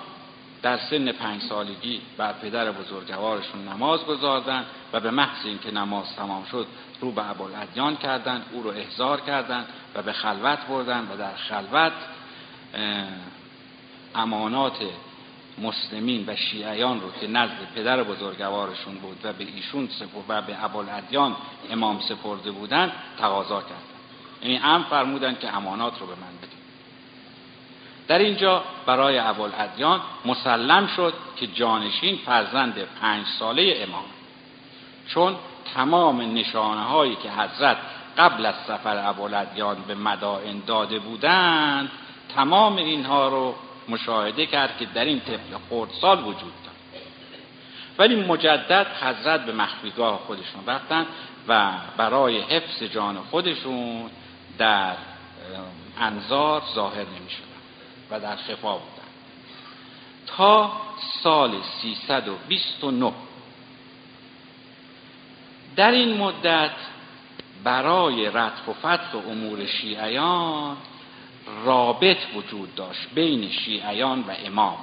در 0.61 0.77
سن 0.77 1.11
پنج 1.11 1.41
سالگی 1.41 2.01
بر 2.17 2.33
پدر 2.33 2.71
بزرگوارشون 2.71 3.67
نماز 3.67 4.05
گذاردن 4.05 4.65
و 4.93 4.99
به 4.99 5.11
محض 5.11 5.45
اینکه 5.45 5.71
نماز 5.71 6.15
تمام 6.15 6.45
شد 6.45 6.67
رو 7.01 7.11
به 7.11 7.29
ابوالادیان 7.29 7.95
کردند 7.97 8.45
او 8.51 8.63
رو 8.63 8.69
احضار 8.69 9.21
کردند 9.21 9.65
و 9.95 10.01
به 10.01 10.13
خلوت 10.13 10.59
بردن 10.69 11.07
و 11.11 11.17
در 11.17 11.35
خلوت 11.35 11.93
امانات 14.15 14.77
مسلمین 15.57 16.23
و 16.27 16.35
شیعیان 16.35 17.01
رو 17.01 17.11
که 17.21 17.27
نزد 17.27 17.57
پدر 17.75 18.03
بزرگوارشون 18.03 18.95
بود 18.95 19.19
و 19.23 19.33
به 19.33 19.43
ایشون 19.43 19.89
و 20.29 20.41
به 20.41 20.63
ابوالادیان 20.63 21.35
امام 21.71 21.99
سپرده 21.99 22.51
بودند 22.51 22.91
تقاضا 23.19 23.61
کردند 23.61 23.95
یعنی 24.41 24.59
ام 24.63 24.83
فرمودند 24.83 25.39
که 25.39 25.55
امانات 25.55 25.99
رو 25.99 26.07
به 26.07 26.13
من 26.13 26.37
بدید 26.41 26.65
در 28.07 28.19
اینجا 28.19 28.63
برای 28.85 29.17
ابوالادیان 29.17 30.01
مسلم 30.25 30.87
شد 30.87 31.13
که 31.35 31.47
جانشین 31.47 32.17
فرزند 32.25 32.73
پنج 33.01 33.25
ساله 33.39 33.85
امام. 33.87 34.05
چون 35.07 35.35
تمام 35.73 36.21
نشانه 36.21 36.81
هایی 36.81 37.15
که 37.15 37.31
حضرت 37.31 37.77
قبل 38.17 38.45
از 38.45 38.55
سفر 38.67 39.09
ابوالادیان 39.09 39.77
به 39.87 39.95
مدائن 39.95 40.59
داده 40.67 40.99
بودند 40.99 41.91
تمام 42.35 42.75
اینها 42.75 43.27
رو 43.27 43.55
مشاهده 43.89 44.45
کرد 44.45 44.77
که 44.77 44.85
در 44.85 45.05
این 45.05 45.19
طفل 45.19 45.57
خردسال 45.69 46.19
وجود 46.19 46.37
دارد. 46.39 46.75
ولی 47.97 48.15
مجدد 48.15 48.87
حضرت 49.01 49.45
به 49.45 49.51
مخفیگاه 49.51 50.19
خودشون 50.27 50.65
رفتن 50.67 51.05
و 51.47 51.71
برای 51.97 52.41
حفظ 52.41 52.83
جان 52.83 53.17
خودشون 53.31 54.09
در 54.57 54.93
انظار 55.99 56.61
ظاهر 56.75 57.05
نمی 57.05 57.29
شدن 57.29 57.45
و 58.11 58.19
در 58.19 58.35
خفا 58.35 58.73
بودن. 58.73 59.05
تا 60.27 60.71
سال 61.23 61.51
329 61.81 63.13
در 65.75 65.91
این 65.91 66.17
مدت 66.17 66.71
برای 67.63 68.25
رتق 68.25 68.69
و 68.69 68.73
فتق 68.73 69.29
امور 69.29 69.65
شیعیان 69.65 70.77
رابط 71.65 72.17
وجود 72.35 72.75
داشت 72.75 73.07
بین 73.15 73.49
شیعیان 73.49 74.19
و 74.19 74.31
امام. 74.45 74.77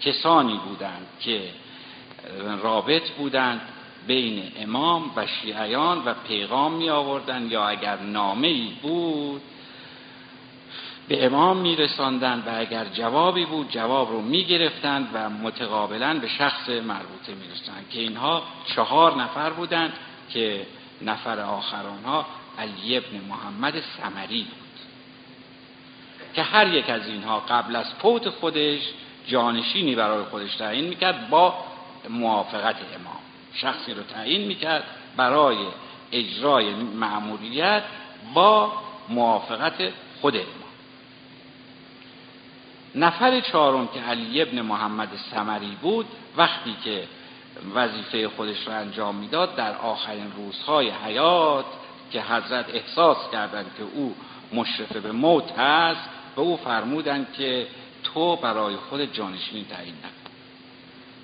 کسانی 0.00 0.60
بودند 0.68 1.06
که 1.20 1.42
رابط 2.62 3.10
بودند 3.10 3.60
بین 4.06 4.52
امام 4.56 5.10
و 5.16 5.26
شیعیان 5.26 6.04
و 6.04 6.14
پیغام 6.28 6.72
می 6.72 6.90
آوردن 6.90 7.50
یا 7.50 7.68
اگر 7.68 7.96
نامه 7.96 8.48
ای 8.48 8.70
بود 8.82 9.42
به 11.08 11.26
امام 11.26 11.56
می 11.56 11.76
رساندن 11.76 12.42
و 12.46 12.60
اگر 12.60 12.84
جوابی 12.84 13.44
بود 13.44 13.70
جواب 13.70 14.10
رو 14.10 14.22
می 14.22 14.44
گرفتند 14.44 15.08
و 15.14 15.30
متقابلا 15.30 16.18
به 16.18 16.28
شخص 16.28 16.68
مربوطه 16.68 17.34
می 17.34 17.48
رسند 17.52 17.88
که 17.90 18.00
اینها 18.00 18.42
چهار 18.74 19.22
نفر 19.22 19.50
بودند 19.50 19.92
که 20.30 20.66
نفر 21.02 21.40
آخران 21.40 22.04
ها 22.04 22.26
علی 22.58 22.96
ابن 22.96 23.20
محمد 23.28 23.74
سمری 23.80 24.42
بود. 24.42 24.65
که 26.36 26.42
هر 26.42 26.74
یک 26.74 26.90
از 26.90 27.06
اینها 27.06 27.40
قبل 27.40 27.76
از 27.76 27.94
فوت 27.94 28.28
خودش 28.28 28.80
جانشینی 29.26 29.94
برای 29.94 30.24
خودش 30.24 30.56
تعیین 30.56 30.84
می‌کرد 30.84 31.30
با 31.30 31.54
موافقت 32.10 32.76
امام. 32.76 33.18
شخصی 33.54 33.94
رو 33.94 34.02
تعیین 34.02 34.46
می‌کرد 34.46 34.84
برای 35.16 35.56
اجرای 36.12 36.74
معمولیت 36.74 37.82
با 38.34 38.72
موافقت 39.08 39.92
خود 40.20 40.36
امام. 40.36 40.46
نفر 42.94 43.40
چهارم 43.40 43.88
که 43.88 44.00
علی 44.00 44.42
ابن 44.42 44.60
محمد 44.60 45.08
سمری 45.30 45.76
بود 45.82 46.06
وقتی 46.36 46.76
که 46.84 47.04
وظیفه 47.74 48.28
خودش 48.28 48.68
را 48.68 48.74
انجام 48.74 49.14
می‌داد 49.14 49.56
در 49.56 49.76
آخرین 49.76 50.32
روزهای 50.36 50.90
حیات 50.90 51.66
که 52.12 52.22
حضرت 52.22 52.74
احساس 52.74 53.16
کردند 53.32 53.70
که 53.78 53.82
او 53.94 54.14
مشرف 54.52 54.96
به 54.96 55.12
موت 55.12 55.58
هست 55.58 56.08
به 56.36 56.42
او 56.42 56.56
فرمودند 56.56 57.32
که 57.32 57.66
تو 58.04 58.36
برای 58.36 58.76
خود 58.76 59.12
جانشینی 59.12 59.66
تعیین 59.70 59.94
نکن. 59.94 60.32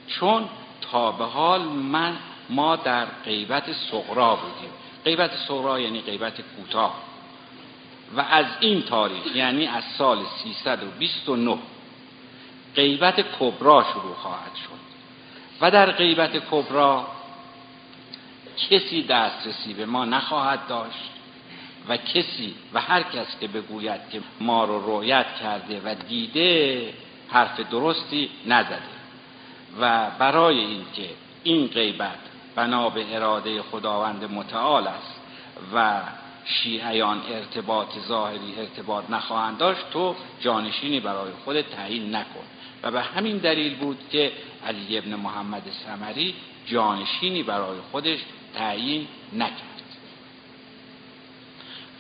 چون 0.07 0.49
تا 0.81 1.13
به 1.13 1.25
حال 1.25 1.63
من 1.63 2.17
ما 2.51 2.77
در 2.77 3.05
غیبت 3.05 3.73
صغرا 3.73 4.37
بودیم. 4.37 4.71
غیبت 5.05 5.31
صغرا 5.49 5.81
یعنی 5.81 6.01
غیبت 6.01 6.41
کوتاه. 6.57 6.95
و 8.17 8.21
از 8.21 8.47
این 8.61 8.83
تاریخ 8.83 9.37
یعنی 9.37 9.67
از 9.67 9.85
سال 9.99 10.19
329 10.45 11.59
غیبت 12.77 13.21
کبرا 13.39 13.87
شروع 13.93 14.15
خواهد 14.15 14.55
شد. 14.55 14.83
و 15.61 15.71
در 15.71 15.91
غیبت 15.91 16.37
کبرا 16.51 17.07
کسی 18.71 19.03
دسترسی 19.03 19.75
به 19.75 19.87
ما 19.87 20.05
نخواهد 20.05 20.67
داشت. 20.67 21.12
و 21.89 21.97
کسی 21.97 22.55
و 22.75 22.81
هر 22.81 23.03
کس 23.03 23.27
که 23.41 23.49
بگوید 23.49 24.01
که 24.13 24.21
ما 24.41 24.65
رو 24.65 24.79
رویت 24.79 25.27
کرده 25.43 25.81
و 25.85 25.95
دیده 25.95 26.95
حرف 27.29 27.61
درستی 27.61 28.31
نزده. 28.47 29.03
و 29.81 30.11
برای 30.19 30.59
اینکه 30.59 31.09
این 31.43 31.67
غیبت 31.67 32.19
بنا 32.55 32.91
به 32.91 33.17
اراده 33.17 33.63
خداوند 33.63 34.25
متعال 34.25 34.87
است 34.87 35.21
و 35.75 36.01
شیعیان 36.45 37.23
ارتباط 37.31 37.89
ظاهری 38.09 38.55
ارتباط 38.59 39.11
نخواهند 39.11 39.59
داشت 39.59 39.91
تو 39.93 40.15
جانشینی 40.41 41.01
برای 41.01 41.31
خود 41.45 41.61
تعیین 41.61 42.15
نکن. 42.15 42.45
و 42.83 42.91
به 42.91 43.01
همین 43.03 43.39
دلیل 43.39 43.75
بود 43.75 43.99
که 44.13 44.33
علی 44.67 44.99
ابن 44.99 45.15
محمد 45.15 45.63
سمری 45.87 46.35
جانشینی 46.67 47.43
برای 47.43 47.79
خودش 47.91 48.19
تعیین 48.55 49.07
نکرد. 49.33 49.72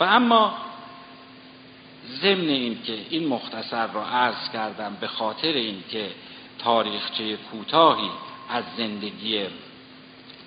و 0.02 0.04
اما 0.04 0.54
ضمن 2.22 2.48
این 2.48 2.82
که 2.82 2.98
این 3.10 3.28
مختصر 3.28 3.86
را 3.86 4.06
عرض 4.06 4.50
کردم 4.52 4.96
به 5.00 5.06
خاطر 5.06 5.52
اینکه 5.52 6.10
تاریخچه 6.58 7.36
کوتاهی 7.36 8.10
از 8.50 8.64
زندگی 8.76 9.46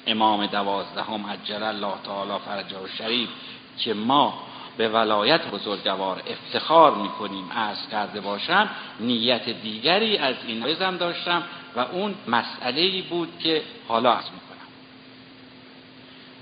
امام 0.08 0.46
دوازدهم 0.46 1.26
عجل 1.26 1.64
الله 1.64 1.94
تعالی 2.04 2.40
فرجه 2.46 2.78
و 2.78 2.88
شریف 2.88 3.30
که 3.78 3.94
ما 3.94 4.44
به 4.78 4.90
ولایت 4.90 5.48
بزرگوار 5.52 6.24
افتخار 6.28 6.96
می‌کنیم 6.96 7.52
عرض 7.52 7.90
کرده 7.92 8.22
باشم 8.22 8.70
نیت 9.00 9.50
دیگری 9.50 10.18
از 10.18 10.36
این 10.48 10.64
بزم 10.64 10.98
داشتم 10.98 11.44
و 11.76 11.80
اون 11.80 12.16
مسئله 12.28 13.02
بود 13.02 13.40
که 13.40 13.62
حالا 13.88 14.14
عرض 14.14 14.26
می‌کنم. 14.26 14.46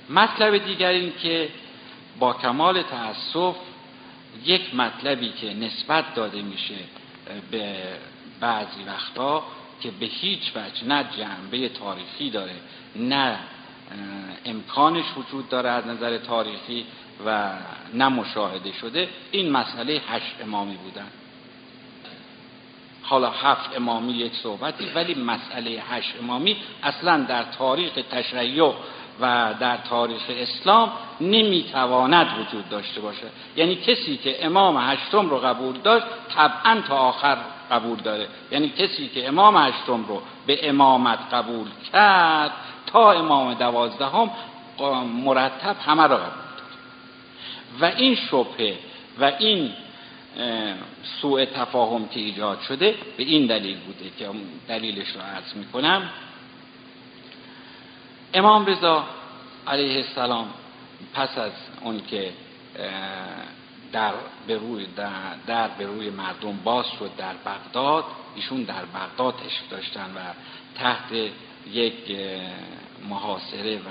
مطلب 0.09 0.65
دیگر 0.65 0.89
این 0.89 1.13
که 1.21 1.49
با 2.19 2.33
کمال 2.33 2.81
تأسف 2.81 3.55
یک 4.45 4.75
مطلبی 4.75 5.29
که 5.29 5.53
نسبت 5.53 6.15
داده 6.15 6.41
میشه 6.41 6.75
به 7.51 7.75
بعضی 8.39 8.83
وقتا 8.83 9.43
که 9.81 9.91
به 9.91 10.05
هیچ 10.05 10.51
وجه 10.55 10.85
نه 10.87 11.05
جنبه 11.17 11.69
تاریخی 11.69 12.29
داره 12.29 12.55
نه 12.95 13.39
امکانش 14.45 15.05
وجود 15.17 15.49
داره 15.49 15.69
از 15.69 15.87
نظر 15.87 16.17
تاریخی 16.17 16.85
و 17.25 17.51
نه 17.93 18.09
مشاهده 18.09 18.71
شده. 18.71 19.09
این 19.31 19.51
مسئله 19.51 20.01
هشت 20.09 20.35
امامی 20.41 20.75
بودن. 20.75 21.07
حالا 23.03 23.29
هفت 23.29 23.75
امامی 23.75 24.13
یک 24.13 24.35
صحبتی 24.35 24.85
ولی 24.95 25.15
مسئله 25.15 25.83
هشت 25.89 26.13
امامی 26.19 26.57
اصلا 26.83 27.23
در 27.23 27.43
تاریخ 27.43 27.93
تشیع 28.11 28.73
و 29.21 29.53
در 29.59 29.77
تاریخ 29.77 30.21
اسلام 30.29 30.91
نمی‌تواند 31.21 32.27
وجود 32.39 32.69
داشته 32.69 33.01
باشه. 33.01 33.27
یعنی 33.55 33.75
کسی 33.75 34.17
که 34.17 34.45
امام 34.45 34.77
هشتم 34.77 35.29
رو 35.29 35.37
قبول 35.37 35.77
داشت 35.77 36.05
طبعا 36.35 36.81
تا 36.87 36.95
آخر 36.95 37.37
قبول 37.71 37.99
داره. 37.99 38.27
یعنی 38.51 38.69
کسی 38.69 39.07
که 39.07 39.27
امام 39.27 39.57
هشتم 39.57 40.05
رو 40.07 40.21
به 40.45 40.69
امامت 40.69 41.19
قبول 41.31 41.67
کرد 41.93 42.51
تا 42.87 43.11
امام 43.11 43.53
دوازدهم 43.53 44.31
مرتب 45.23 45.75
همه 45.85 46.07
را 46.07 46.17
قبول 46.17 46.33
داره. 46.57 46.73
و 47.79 47.85
این 47.97 48.15
شبهه 48.15 48.77
و 49.19 49.31
این 49.39 49.73
سوء 51.21 51.45
تفاهم 51.45 52.07
که 52.07 52.19
ایجاد 52.19 52.61
شده 52.67 52.95
به 53.17 53.23
این 53.23 53.47
دلیل 53.47 53.77
بوده 53.77 54.11
که 54.19 54.29
دلیلش 54.67 55.07
رو 55.07 55.21
عرض 55.21 55.55
می‌کنم. 55.55 56.09
امام 58.33 58.65
رضا 58.65 59.05
علیه 59.67 59.95
السلام 59.95 60.47
پس 61.13 61.37
از 61.37 61.51
اون 61.81 62.01
که 62.05 62.33
در 63.91 64.13
به 64.47 64.57
روی 64.57 64.87
در, 65.47 65.67
به 65.67 65.85
روی 65.85 66.09
مردم 66.09 66.59
باز 66.63 66.85
شد 66.99 67.11
در 67.17 67.33
بغداد 67.33 68.03
ایشون 68.35 68.63
در 68.63 68.85
بغداد 68.85 69.35
تشریف 69.35 69.69
داشتن 69.69 70.05
و 70.15 70.19
تحت 70.79 71.11
یک 71.71 72.17
محاصره 73.09 73.77
و 73.77 73.89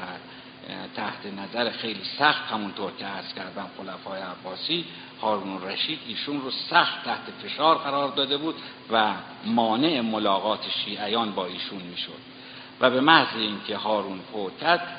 تحت 0.97 1.27
نظر 1.27 1.71
خیلی 1.71 2.05
سخت 2.19 2.53
همونطور 2.53 2.93
که 2.99 3.05
عرض 3.05 3.35
کردم 3.35 3.67
خلفای 3.79 4.21
عباسی 4.21 4.85
هارون 5.23 5.63
رشید 5.63 5.99
ایشون 6.07 6.41
رو 6.41 6.51
سخت 6.51 7.05
تحت 7.05 7.31
فشار 7.43 7.79
قرار 7.79 8.09
داده 8.09 8.37
بود 8.37 8.55
و 8.91 9.15
مانع 9.45 10.01
ملاقات 10.01 10.61
شیعیان 10.85 11.33
با 11.33 11.47
ایشون 11.47 11.83
می‌شد. 11.83 12.42
و 12.83 12.91
به 12.91 13.01
محض 13.01 13.37
اینکه 13.37 13.77
هارون 13.77 14.21
فوت 14.33 14.59
کرد 14.61 14.99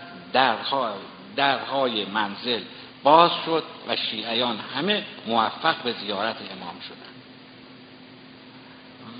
درهای 1.36 2.06
منزل 2.06 2.62
باز 3.04 3.32
شد 3.46 3.64
و 3.88 3.96
شیعیان 3.96 4.60
همه 4.76 5.04
موفق 5.28 5.84
به 5.84 5.94
زیارت 5.94 6.36
امام 6.36 6.76
شدند. 6.80 7.14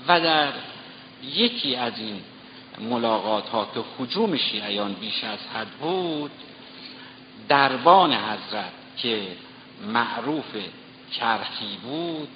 و 0.08 0.20
در 0.20 0.52
یکی 1.22 1.76
از 1.76 1.92
این 1.98 2.20
ملاقات 2.80 3.48
ها 3.48 3.68
که 3.74 3.80
حجوم 3.98 4.36
شیعیان 4.36 4.92
بیش 4.92 5.24
از 5.24 5.38
حد 5.54 5.68
بود 5.68 6.30
دربان 7.48 8.12
حضرت 8.12 8.72
که 8.96 9.26
معروف 9.86 10.56
کرخی 11.18 11.76
بود 11.82 12.28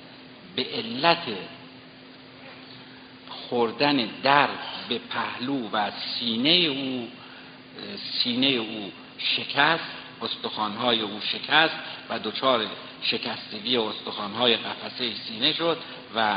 به 0.57 0.67
علت 0.75 1.25
خوردن 3.49 4.09
در 4.23 4.49
به 4.89 4.99
پهلو 4.99 5.69
و 5.73 5.91
سینه 5.91 6.49
او 6.51 7.09
سینه 8.23 8.47
او 8.47 8.93
شکست 9.19 9.85
استخوانهای 10.23 11.01
او 11.01 11.21
شکست 11.21 11.75
و 12.11 12.19
دچار 12.19 12.67
شکستگی 13.03 13.77
استخوانهای 13.77 14.57
قفسه 14.57 15.13
سینه 15.15 15.53
شد 15.53 15.79
و 16.15 16.37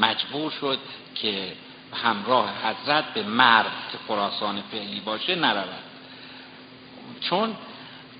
مجبور 0.00 0.50
شد 0.50 0.78
که 1.14 1.52
همراه 1.92 2.50
حضرت 2.64 3.04
به 3.04 3.22
مرد 3.22 3.72
که 3.92 3.98
خراسان 4.08 4.62
فعلی 4.72 5.00
باشه 5.00 5.34
نرود. 5.34 5.82
چون 7.20 7.56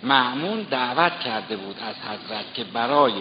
معمون 0.03 0.63
دعوت 0.63 1.21
کرده 1.21 1.57
بود 1.57 1.77
از 1.83 1.95
حضرت 1.95 2.55
که 2.55 2.65
برای 2.65 3.13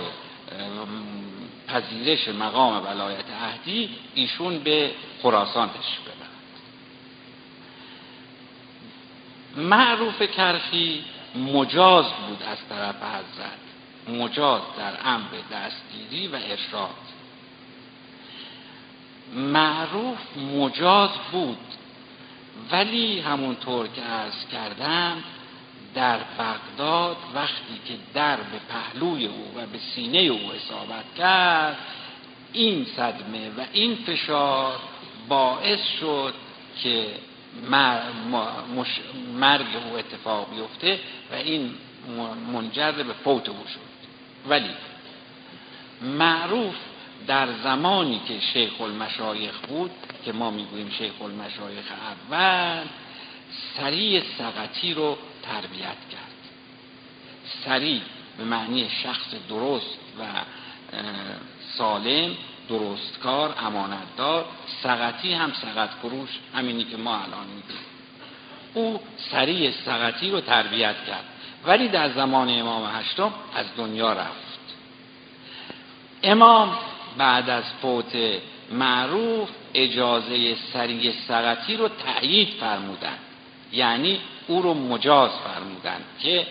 پذیرش 1.67 2.27
مقام 2.27 2.85
ولایت 2.85 3.25
عهدی 3.43 3.89
ایشون 4.15 4.59
به 4.59 4.91
خراسان 5.21 5.69
تشریف 5.69 6.01
ببرد 6.01 6.35
معروف 9.57 10.21
کرخی 10.21 11.03
مجاز 11.35 12.05
بود 12.05 12.43
از 12.43 12.57
طرف 12.69 12.95
حضرت. 12.95 13.65
مجاز 14.21 14.61
در 14.77 14.93
امر 15.05 15.27
دستگیری 15.51 16.27
و 16.27 16.35
ارشاد. 16.35 16.89
معروف 19.35 20.37
مجاز 20.37 21.09
بود 21.31 21.57
ولی 22.71 23.19
همونطور 23.19 23.87
که 23.87 24.01
عرض 24.01 24.47
کردم 24.51 25.23
در 25.95 26.17
بغداد 26.17 27.17
وقتی 27.35 27.79
که 27.85 27.93
در 28.13 28.35
به 28.35 28.59
پهلوی 28.69 29.25
او 29.25 29.51
و 29.55 29.65
به 29.65 29.77
سینه 29.95 30.17
او 30.17 30.51
اصابت 30.51 31.15
کرد 31.17 31.77
این 32.53 32.85
صدمه 32.95 33.49
و 33.57 33.65
این 33.73 33.95
فشار 33.95 34.79
باعث 35.29 35.79
شد 35.99 36.33
که 36.83 37.07
مرگ 39.33 39.65
او 39.89 39.97
اتفاق 39.97 40.49
بیفته 40.55 40.99
و 41.31 41.35
این 41.35 41.71
منجر 42.53 42.91
به 42.91 43.13
فوت 43.13 43.49
او 43.49 43.63
شد. 43.73 43.95
ولی 44.49 44.69
معروف 46.01 46.75
در 47.27 47.47
زمانی 47.63 48.21
که 48.27 48.39
شیخ 48.39 48.81
المشایخ 48.81 49.59
بود 49.67 49.91
که 50.25 50.31
ما 50.31 50.51
می‌گوییم 50.51 50.89
شیخ 50.89 51.21
المشایخ 51.21 51.85
اول 52.31 52.83
سریع 53.77 54.23
سقطی 54.37 54.93
رو 54.93 55.17
تربیت 55.51 56.09
کرد. 56.11 56.35
سریع 57.65 58.01
به 58.37 58.43
معنی 58.43 58.89
شخص 59.03 59.27
درست 59.49 59.97
و 60.19 60.23
سالم 61.77 62.31
درستکار 62.69 63.55
امانتدار 63.59 64.45
سقطی 64.83 65.33
هم 65.33 65.53
سقط 65.53 65.89
فروش 65.89 66.29
همینی 66.55 66.83
که 66.83 66.97
ما 66.97 67.15
الان 67.15 67.47
میدیم 67.47 67.77
او 68.73 68.99
سریع 69.31 69.71
سقطی 69.71 70.31
رو 70.31 70.41
تربیت 70.41 70.95
کرد. 71.07 71.23
ولی 71.65 71.87
در 71.87 72.09
زمان 72.09 72.49
امام 72.49 72.95
هشتم 72.95 73.33
از 73.55 73.65
دنیا 73.77 74.13
رفت. 74.13 74.59
امام 76.23 76.77
بعد 77.17 77.49
از 77.49 77.63
فوت 77.81 78.15
معروف 78.71 79.49
اجازه 79.73 80.55
سریع 80.73 81.13
سقطی 81.27 81.77
رو 81.77 81.87
تأیید 81.87 82.49
فرمودن. 82.59 83.17
یعنی 83.71 84.19
او 84.47 84.61
رو 84.61 84.73
مجاز 84.73 85.31
فرمودن 85.31 86.01
که 86.19 86.47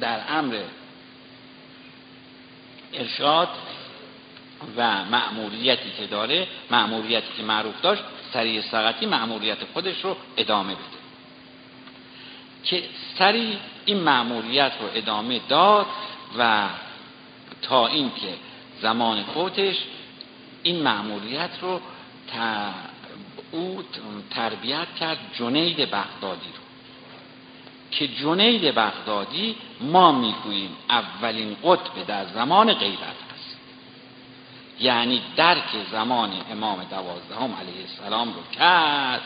در 0.00 0.20
امر 0.28 0.60
ارشاد 2.92 3.48
و 4.76 5.04
معمولیتی 5.04 5.90
که 5.98 6.06
داره 6.06 6.46
معمولیتی 6.70 7.28
که 7.36 7.42
معروف 7.42 7.80
داشت 7.80 8.02
سریع 8.32 8.60
سقطی 8.60 9.06
معمولیت 9.06 9.58
خودش 9.72 10.04
رو 10.04 10.16
ادامه 10.36 10.74
بده. 10.74 11.02
که 12.64 12.82
سریع 13.18 13.56
این 13.84 13.96
معمولیت 13.96 14.72
رو 14.80 14.88
ادامه 14.94 15.40
داد 15.48 15.86
و 16.38 16.68
تا 17.62 17.86
اینکه 17.86 18.34
زمان 18.82 19.22
فوتش 19.22 19.76
این 20.62 20.82
معمولیت 20.82 21.50
رو 21.60 21.80
او 23.52 23.82
تربیت 24.30 24.94
کرد 25.00 25.18
جنید 25.38 25.76
بغدادی 25.76 26.48
رو. 26.56 26.62
که 27.90 28.08
جنید 28.08 28.74
بغدادی 28.74 29.56
ما 29.80 30.12
می‌گوییم 30.12 30.76
اولین 30.90 31.56
قطب 31.64 32.06
در 32.06 32.26
زمان 32.26 32.74
غیبت 32.74 33.00
هست 33.00 33.56
یعنی 34.80 35.22
درک 35.36 35.68
زمان 35.90 36.30
امام 36.52 36.84
دوازدهم 36.90 37.54
علیه 37.60 37.80
السلام 37.80 38.28
رو 38.28 38.42
کرد 38.58 39.20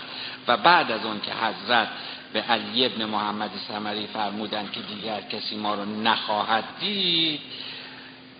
و 0.49 0.57
بعد 0.57 0.91
از 0.91 1.05
اون 1.05 1.21
که 1.21 1.33
حضرت 1.33 1.89
به 2.33 2.41
علی 2.41 2.87
ابن 2.87 3.05
محمد 3.05 3.51
سمری 3.69 4.07
فرمودن 4.07 4.69
که 4.73 4.81
دیگر 4.81 5.21
کسی 5.21 5.57
ما 5.57 5.75
رو 5.75 5.85
نخواهد 5.85 6.65
دید 6.81 7.41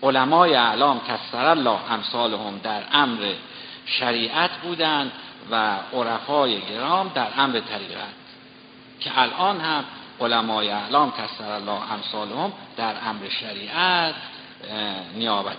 علمای 0.03 0.55
اعلام 0.55 1.01
کسر 1.01 1.45
الله 1.45 1.91
امثالهم 1.91 2.59
در 2.63 2.83
امر 2.91 3.33
شریعت 3.85 4.51
بودند 4.51 5.11
و 5.51 5.79
عرفای 5.93 6.61
گرام 6.61 7.11
در 7.15 7.27
امر 7.37 7.59
طریقت 7.59 8.13
که 8.99 9.19
الان 9.19 9.59
هم 9.61 9.83
علمای 10.21 10.69
اعلام 10.69 11.11
کسر 11.11 11.51
الله 11.51 11.93
امثالهم 11.93 12.53
در 12.77 12.95
امر 13.05 13.29
شریعت 13.29 14.15
نیابت 15.15 15.57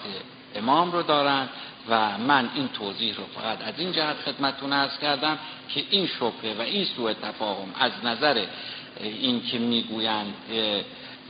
امام 0.55 0.93
رو 0.93 1.03
دارند 1.03 1.49
و 1.89 2.19
من 2.19 2.51
این 2.55 2.69
توضیح 2.69 3.17
رو 3.17 3.25
فقط 3.35 3.69
از 3.69 3.75
این 3.79 3.93
جهت 3.93 4.17
خدمتتون 4.17 4.73
ارز 4.73 4.99
کردم 4.99 5.39
که 5.69 5.85
این 5.91 6.07
شبه 6.07 6.55
و 6.59 6.61
این 6.61 6.85
سوء 6.85 7.13
تفاهم 7.13 7.75
از 7.81 7.93
نظر 8.05 8.45
این 9.01 9.43
که 9.43 9.59
می‌گویند 9.59 10.35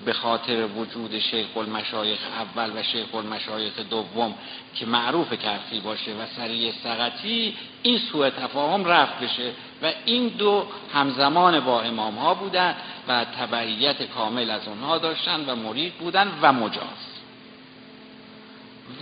به 0.05 0.13
خاطر 0.13 0.67
وجود 0.67 1.19
شیخ 1.19 1.57
المشایخ 1.57 2.19
اول 2.39 2.71
و 2.81 2.83
شیخ 2.83 3.15
المشایخ 3.15 3.79
دوم 3.91 4.35
که 4.75 4.87
معروف 4.87 5.33
کرخی 5.33 5.81
باشه 5.81 6.11
و 6.11 6.27
سریع 6.37 6.73
سقطی 6.85 7.57
این 7.83 7.99
سوء 7.99 8.31
تفاهم 8.31 8.85
رفت 8.85 9.21
بشه 9.21 9.53
و 9.83 9.93
این 10.05 10.29
دو 10.29 10.67
همزمان 10.95 11.61
با 11.61 11.83
امام 11.83 12.15
ها 12.15 12.35
بودن 12.35 12.75
و 13.09 13.25
تبعیت 13.25 14.03
کامل 14.03 14.51
از 14.51 14.69
اونها 14.69 14.99
داشتن 14.99 15.45
و 15.51 15.57
مرید 15.57 15.95
بودن 15.95 16.33
و 16.43 16.53
مجاز. 16.53 17.19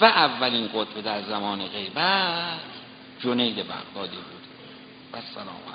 و 0.01 0.05
اولین 0.05 0.69
قطب 0.69 1.01
در 1.01 1.23
زمان 1.23 1.67
غیبت 1.67 2.61
جنید 3.21 3.57
بغدادی 3.57 4.17
بود. 4.17 4.47
و 5.13 5.17
سلام. 5.35 5.66